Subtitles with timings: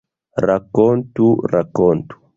[0.45, 2.21] Rakontu, rakontu!